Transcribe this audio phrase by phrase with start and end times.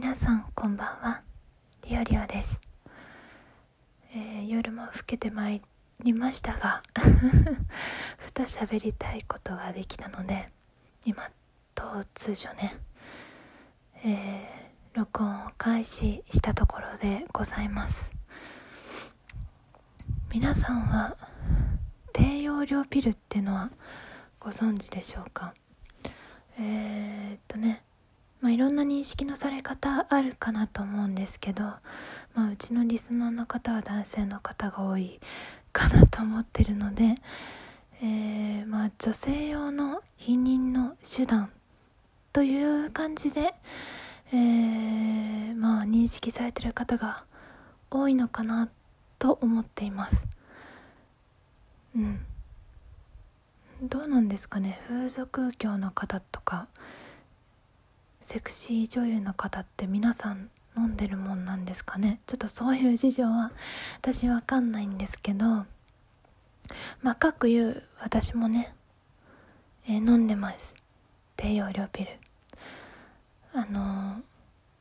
[0.00, 1.22] 皆さんこんばんは。
[1.88, 2.60] リオリオです、
[4.14, 5.60] えー夜も更けてまい
[6.04, 6.84] りましたが
[8.16, 10.52] ふた喋りたいことができたので
[11.04, 11.28] 今
[11.74, 12.76] 突如ね
[14.04, 18.14] えー録音を開始したところでございます。
[20.32, 21.16] 皆さんは
[22.12, 23.72] 低用量ピルっていうのは
[24.38, 25.52] ご存知でしょうか？
[26.56, 27.82] えー、っとね
[28.40, 31.64] まあ、いろんな認識のされ方あるかなと思うんですけど、
[32.34, 35.18] まあ、うちのリスナーの方は男性の方が多い
[35.72, 37.16] かなと思ってるので、
[38.00, 41.50] えーまあ、女性用の避妊の手段
[42.32, 43.54] という感じで、
[44.32, 47.24] えーまあ、認識されてる方が
[47.90, 48.68] 多いのかな
[49.18, 50.28] と思っています。
[51.96, 52.20] うん
[53.82, 56.66] どうなんですかね風俗業の方とか
[58.20, 62.20] セクシー女優の方って皆さん飲んでるもんなんですかね？
[62.26, 63.52] ちょっとそういう事情は
[63.98, 65.64] 私わかんないんですけど
[67.02, 68.74] まあかくいう私もね、
[69.88, 70.76] えー飲んでます。
[71.36, 72.10] 低用量ピル。
[73.54, 74.22] あのー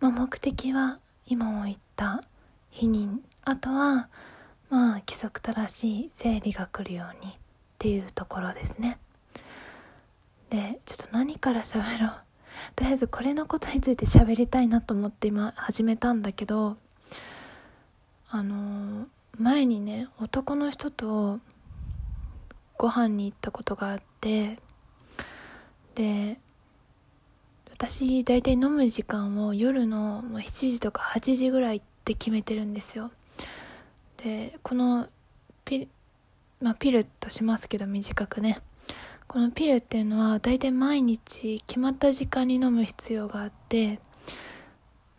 [0.00, 2.22] まあ、目的は今も言った
[2.72, 3.18] 避妊。
[3.44, 4.08] あとは
[4.68, 7.34] まあ規則正しい生理が来るようにっ
[7.78, 8.98] ていうところですね。
[10.50, 12.25] でちょっと何から喋ろう？
[12.74, 16.76] とりあえずこれのことについて喋りたいなと思って今始めたんだけど
[18.28, 19.06] あの
[19.38, 21.40] 前にね男の人と
[22.78, 24.58] ご飯に行ったことがあって
[25.94, 26.38] で
[27.70, 33.10] 私大体飲む時間を夜の7時とか8時ぐらいって決めてるんですよ。
[34.16, 35.08] でこの
[35.64, 35.88] ピ
[36.60, 38.58] まあピルとしますけど短くね。
[39.28, 43.98] このピルっていうのは大体毎日決まった時間に飲む必要があって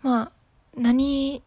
[0.01, 0.31] まあ
[0.77, 1.43] 何、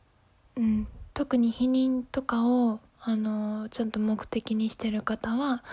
[0.56, 5.64] うん、特に避妊とかをあのちゃんと目的にしてる方は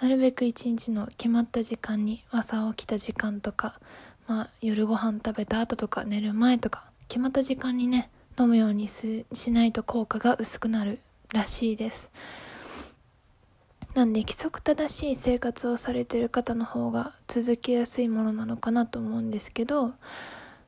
[0.00, 3.80] なるべく一日の決まった時間に朝起きた時間とか、
[4.28, 11.00] まあ、夜ご飯食べた後とか寝る前とか決まった時間にね飲むようにしないと効果が薄くなる
[11.32, 12.12] らしいです。
[13.98, 19.92] なんで規則正しい生活をされてる方の方が続けやすいものなのかなと思うんですけど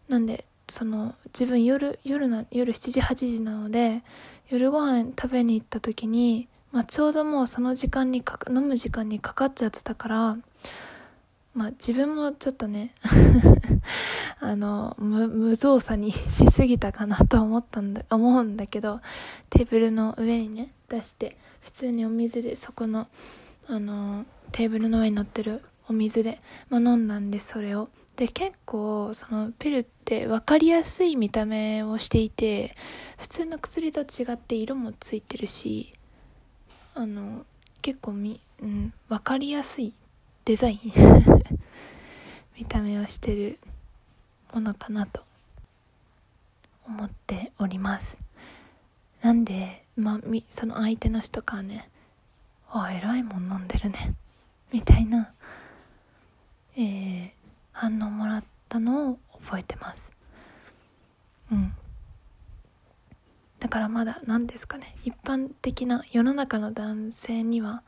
[0.08, 4.02] なんでその自分夜夜な夜7時8時なので
[4.48, 10.36] 夜ご飯食べに行った時に、まあ、ちょうどもうその時間に飲む時間にかかっちゃってたから
[11.54, 12.96] まあ自分もちょっとね
[14.40, 19.00] あの無無造作に しすぎたかなと思ったんだ思うんだけど
[19.50, 23.08] テーブルの上にね出して普通にお水でそこの
[23.68, 27.88] あのテーブルの上に乗ってるお水で、まあ、飲んだんでそれを。
[28.16, 32.76] で結構そのピルって分かりやすい見た目をしていて
[33.16, 35.94] 普通の薬と違って色もついてるし
[36.94, 37.46] あの
[37.80, 39.94] 結構み、うん、分かりやすい
[40.44, 40.80] デザイン。
[42.58, 43.58] 見た目をしてる
[44.52, 45.22] ものかなと
[46.86, 48.20] 思っております。
[49.22, 51.90] なんでまあみその相手の人からね
[52.70, 54.14] 「あえらいもん飲んでるね」
[54.72, 55.32] みたいな、
[56.76, 57.30] えー
[57.72, 60.12] 反応もらったのを覚えてます。
[61.50, 61.72] うん。
[63.58, 67.82] だからまだ何ですかね一般的な世の中の男性には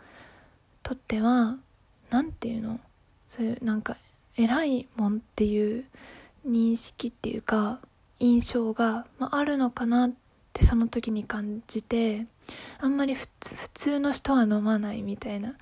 [0.82, 1.58] とっては
[2.10, 2.80] 何ていうの？
[3.28, 3.98] そういうなんか
[4.38, 5.84] 偉いもんっていう
[6.46, 7.80] 認識っていうか
[8.18, 10.16] 印象が、まあ、あるのかなって
[10.60, 12.26] その時に感じて
[12.78, 13.26] あんまり普
[13.72, 15.54] 通の人は飲まないみたいな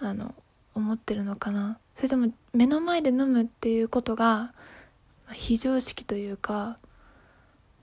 [0.00, 0.34] あの
[0.74, 1.78] 思ってるのかな。
[1.94, 4.52] それとも目の前で飲むっていうことが
[5.32, 6.76] 非常識というか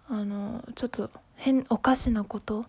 [0.08, 2.66] あのちょっと変おかしなこと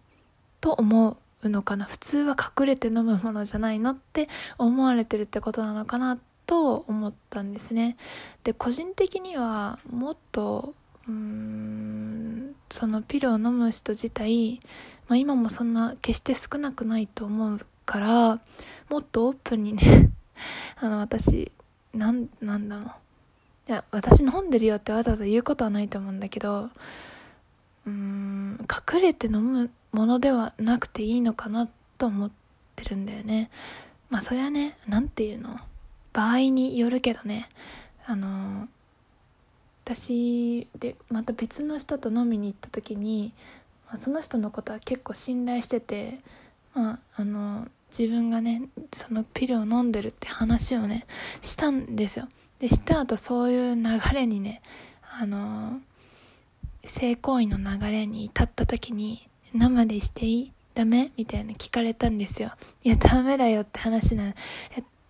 [0.60, 1.84] と思うのかな。
[1.84, 7.96] 普通は隠れて飲むものじゃないのって思われてるってことなのかなと思ったんですね。
[8.44, 10.74] で個人的にはもっと
[11.08, 14.60] うんそのピルを飲む人自体、
[15.08, 18.40] まあ、今もそんな決して少なくないと思うから
[18.88, 20.10] もっとオープンにね
[20.80, 21.52] あの私
[21.92, 22.90] なんなんだろう。
[23.66, 26.68] いや私飲んでるよってわざわざ言うことはないと思うんだけど
[27.86, 32.30] うん隠れて飲むものではなくていいのかなと思っ
[32.76, 33.50] てるんだよね。
[34.10, 35.56] まあそれはねなんていうの？
[36.12, 37.48] 場合によるけどね。
[38.06, 38.68] あの
[39.84, 43.32] 私でまた別の人と飲みに行った時に、
[43.86, 46.20] まあ、その人のことは結構信頼してて
[46.74, 51.06] まああの自分がねそのピルを飲んでるって話をね
[51.42, 52.26] したんですよ
[52.58, 53.82] でした後そういう流
[54.14, 54.62] れにね
[55.20, 55.78] あの
[56.82, 60.52] 性行為の流れに至った時に生でしていい？
[60.74, 61.12] ダメ？
[61.16, 62.50] みたいな聞かれたんですよ。
[62.82, 64.34] いや、ダメだよって話なの。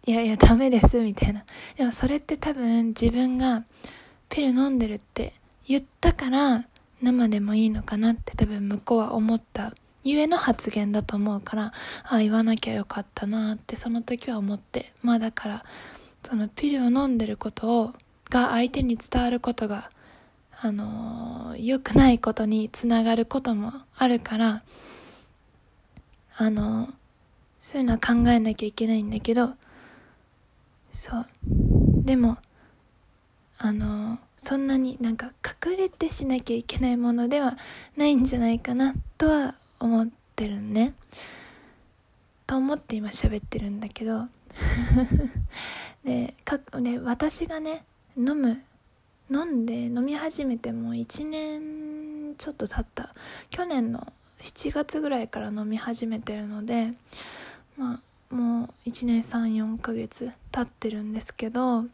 [0.06, 1.44] いやいや、ダメです、みたいな。
[1.76, 3.64] でもそれって多分自分が
[4.34, 5.32] ピル飲んでるって
[5.64, 6.64] 言ったから
[7.00, 9.72] 生でもいいのかなって多分向こうは思った
[10.02, 11.66] ゆえの発言だと思うから、
[12.02, 14.92] ああ、言わなきゃよかったなってその時は思って。
[15.02, 15.64] まあだから、
[16.24, 17.92] そのピルを飲んでることを、
[18.28, 19.90] が相手に伝わることが、
[20.60, 24.62] あの、良くないことにつながることもあるから、
[26.36, 26.88] あの、
[27.60, 29.54] そういうのは考えなきゃいけないんだけど、
[30.90, 31.26] そう。
[32.04, 32.36] でも、
[33.58, 35.32] あの、そんなになんか
[35.64, 37.56] 隠れてしなきゃいけないものでは
[37.96, 40.94] ないんじゃないかなとは思ってるね。
[42.46, 44.28] と思って今喋ってるんだけど
[46.04, 47.84] でかね私がね
[48.16, 48.62] 飲む
[49.30, 53.10] 飲んで飲み始めてもう1年ちょっと経った
[53.50, 54.12] 去年の
[54.42, 56.92] 7月ぐらいから飲み始めてるので
[57.76, 58.00] ま
[58.30, 61.86] あもう1年34ヶ月経ってるんですけど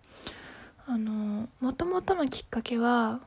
[0.87, 3.21] あのもともとのきっかけは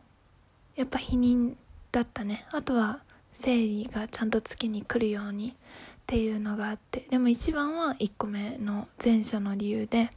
[0.76, 1.56] やっぱ避妊
[1.92, 2.46] だったね。
[2.52, 3.02] あとは
[3.32, 5.54] 生理がちゃんと月に来るようにっ
[6.06, 10.10] ていうのがあってでも一番は1個目の前者の理由で、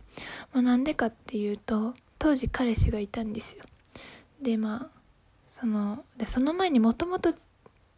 [0.52, 3.64] まあ、なんでかっていうと当時彼氏がいたんですよ。
[4.42, 4.96] でまあ
[5.46, 7.32] そのでその前にもともと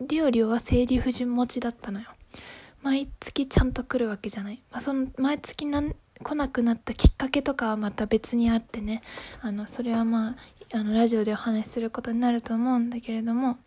[0.00, 2.06] リオリオは生理不順持ちだったのよ。
[2.82, 9.02] 毎月ちゃんと来るわけじゃない、まあ、その毎月なん来なくなったきっかけとかはまた別にあってね。
[9.40, 10.36] あのそれはまあ
[10.72, 13.58] あのラジオでお話しすることになると思うんだけれども。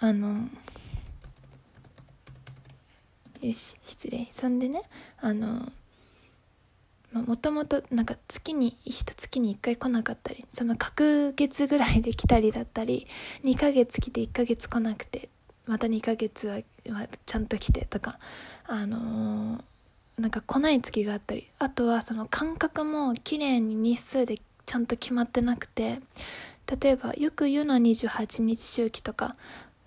[0.00, 0.48] あの
[3.40, 4.28] よし失礼。
[4.30, 4.82] そんでね
[5.20, 5.70] あの
[7.12, 13.06] もともとなんか月に一月に1回来なかったりその隔月ぐらいで来たりだったり
[13.44, 15.30] 2ヶ月来て1ヶ月来なくて
[15.66, 16.60] また2ヶ月は
[17.26, 18.18] ちゃんと来てとか
[18.66, 19.60] あのー、
[20.18, 25.98] なんか来ない月があったりあとはその間隔も綺麗に日数でちゃんと決まってなくて
[26.80, 29.32] 例えばよく言うのは28日周期とかっ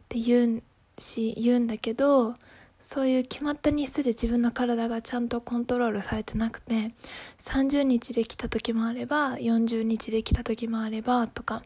[0.09, 0.63] て言う
[0.97, 2.35] し言うんだけど
[2.79, 6.91] そういう決まった日数で自分の体がちゃんとコントロールされてなくて
[7.37, 11.61] 30日で来た時もあれば40日で来た時もあればとか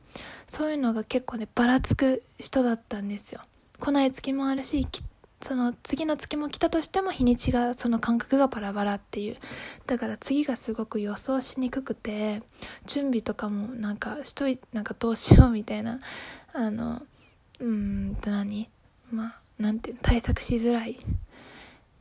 [0.46, 3.42] そういうのが結構ねばらつく人だったんですよ。
[3.80, 4.86] 来ない月もあるし
[5.46, 9.38] その次の月も来たとしても日にちがその感覚がバラバラっていう。
[9.86, 12.42] だから次がすごく予想しにくくて
[12.88, 16.00] 準備とかもなんかしといなんかどうしようみたいな。
[16.52, 17.04] あの
[17.60, 18.72] うんと何？
[19.12, 20.98] まあなんていう対策しづらいっ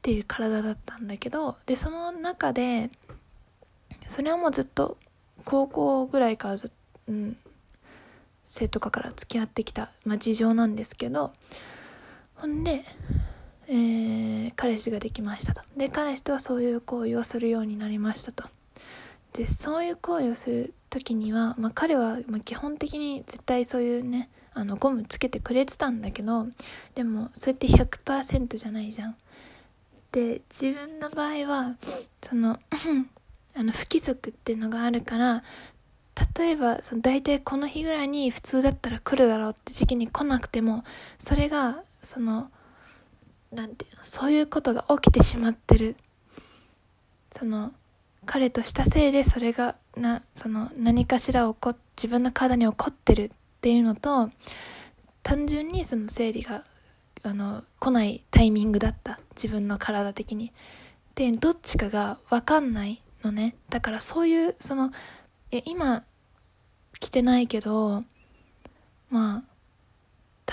[0.00, 2.88] ていう体だったんだけどでその中で
[4.08, 4.96] それはもうずっと
[5.44, 6.72] 高校ぐらいからず、
[7.08, 7.36] うん、
[8.42, 11.34] 生徒かから付き合ってきた、まあ、事情なんですけど
[12.36, 12.84] ほんで、
[13.68, 18.44] えー、彼氏ができましたとで彼氏とはそういう行為をするようになりましたと
[19.32, 26.46] でそういう行為をする時には、まあ、彼は、基本的に絶対そういうねあのゴムつけてくれてたんだけど
[26.94, 29.16] でもそれって100%じゃないじゃん。
[30.12, 31.74] で自分の場合は
[32.22, 32.60] その
[33.56, 35.42] あの不規則っていうのがあるから
[36.38, 40.84] 例えばその大体この日ぐらいに普通だったら来るだろうって時期に来なくても
[41.18, 42.48] それがその
[43.54, 45.96] なんていうのそういうことが起きてしまってる。
[47.30, 47.72] その
[48.26, 53.30] 彼としたせいでそれがなその何かしら起こ自分の体に起こってるっ
[53.60, 54.30] ていうのと
[55.22, 56.64] 単純にその生理が
[57.22, 59.18] あの来ないタイミングだった。
[59.34, 60.52] 自分の体的に。
[61.14, 63.56] でどっちかが分かんないのね。
[63.70, 64.90] だからそういうその
[65.50, 66.04] え今
[67.00, 68.02] 来てないけど
[69.10, 69.53] まあ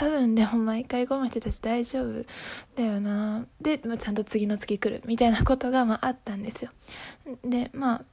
[0.01, 2.25] 多分でも毎回ゴムしてたち大丈夫
[2.75, 3.45] だよな。
[3.61, 6.71] で、まあ、ちゃんと次の月来るみたいなことが、まあ、あったんですよ。
[7.45, 8.05] でまあ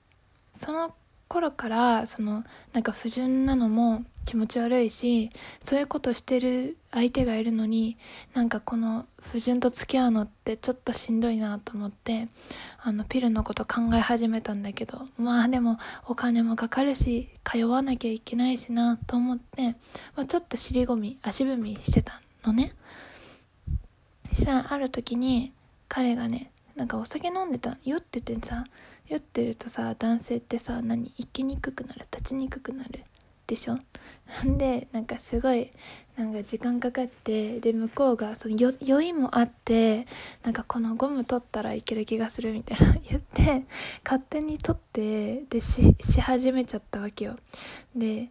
[0.52, 0.95] その
[1.28, 5.30] 頃からそのなんか不純なのも気持ち悪いし
[5.61, 7.97] そういうことしてる相手がいるのに
[8.35, 12.28] なんかこの不純と付き合うのってちょっとしんどいなと思って
[12.82, 19.76] あのピルのこと考え始めたんだけどまあでもお金もかかるし通わなきゃいけないしなと思って、
[20.14, 22.75] まあ、ちょっと尻込み足踏みしてたのね。
[24.32, 25.52] したらある時に
[25.88, 28.64] 彼がねなんかお酒飲んでた酔っててさ
[29.08, 31.04] 酔ってるとさ男性ってさ何？
[31.10, 32.00] 生きにくくなる？
[32.10, 33.04] 立ちにくくなる？
[33.46, 33.78] でしょ？
[34.58, 35.72] でなんかすごい
[36.16, 40.06] なんか時間かかってで向こうがその酔いもあって
[40.42, 43.64] なんかこのゴム取ったらいける気がするみたいな 言って
[44.04, 47.38] 勝手に取ってでし始めちゃったわけよ。
[47.96, 48.28] で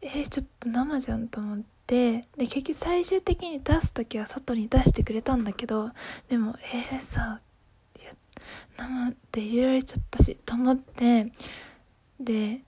[0.00, 5.90] えー、ちょっと生じゃんと思ってで結局最終的に出す時は外に出してくれたんだけど
[6.28, 6.56] でも
[6.90, 7.40] えー、さ
[8.78, 11.32] 生って入れられちゃったしと思って
[12.20, 12.62] で、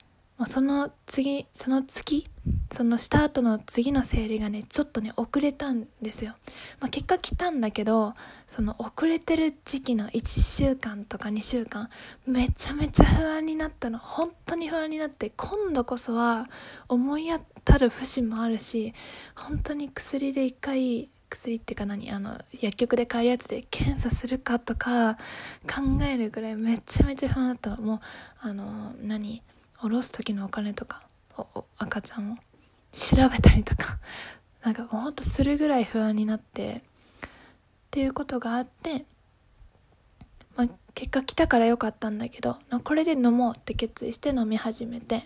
[0.46, 2.26] その次その月
[2.72, 6.34] そのした後の次の生理がねちょっとね遅れたんですよ、
[6.80, 8.14] まあ、結果来たんだけど
[8.46, 11.90] その遅れてる時期の1週間とか2週間
[12.26, 13.98] めちゃめちゃ不安になったの。
[13.98, 16.48] 本当に不安になって今度こそは
[16.88, 17.40] 思い当
[17.72, 18.94] たる節もあるし
[19.36, 22.10] 本当に薬で一回薬っていうか何？
[22.10, 25.14] あの薬局で買えるやつで検査するかとか
[25.62, 27.76] 考えるぐらいめちゃめちゃ不安だったの。
[27.78, 28.00] もう
[28.40, 29.42] あの何？
[29.76, 31.02] 下ろす時のお金とか
[31.78, 32.36] 赤ちゃんを
[32.92, 33.98] 調べたりとか。
[34.62, 36.82] なんかもうほんとするぐらい不安になって
[37.26, 37.30] っ
[37.90, 39.06] ていうことがあって、
[40.54, 45.24] まあ、結果来たからよかったんだけどこれで飲もうって決意して飲み始めて。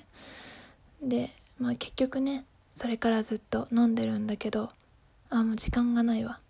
[1.02, 4.70] で、まあ、結局ねそれからずっと飲んでるんだけど
[5.38, 6.40] あもう時間がないわ。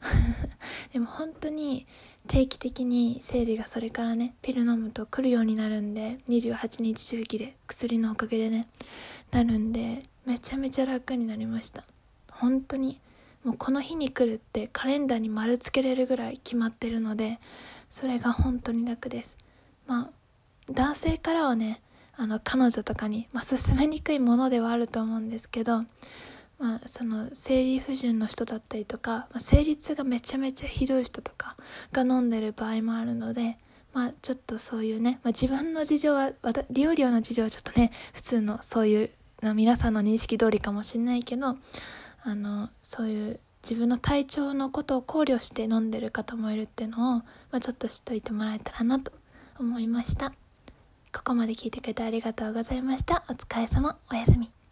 [0.93, 1.87] でも本当に
[2.27, 8.67] 定期的に生理がそれからねピル飲むと来るようになるんで28日周期で薬のおかげでね
[9.31, 11.85] なるんでめちゃめちゃ楽になりました。
[12.31, 13.01] 本当に
[13.45, 17.41] もうこの日に来るってカレンダーに丸つけれるぐらい決まってるので
[17.91, 19.39] それが本当に楽です。
[19.87, 20.11] まあ
[20.73, 21.83] 男性からはね
[22.17, 25.85] あの彼女とかに、まあ、勧めにくいものではあると思うんですけど
[26.59, 31.57] まあ、その生理不順の人だったりとか、まあ、生理痛がめちゃめちゃひどい人とか
[31.93, 33.59] が飲んでる場合もあるので、
[33.93, 36.33] まあ、ちょっとそういうね、まあ、自分の事情は
[36.71, 39.11] 利用料の事情はちょっとね普通のそういう
[39.55, 41.57] 皆さんの認識通りかもしれないけど
[42.23, 49.13] あのそういう自分の体調のことを考慮して飲んでる方もいるっていうのを、まあ、ちょっと知っといてもらえたらなと
[49.59, 50.33] 思いました。
[51.15, 53.25] ここまで聞いてくれてありがとうございました。
[53.29, 53.97] お疲れ様。
[54.11, 54.64] おやすみ。